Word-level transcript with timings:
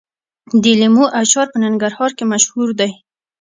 د 0.61 0.63
لیمو 0.79 1.05
اچار 1.21 1.47
په 1.51 1.57
ننګرهار 1.63 2.11
کې 2.17 2.25
مشهور 2.33 2.69
دی. 2.79 2.91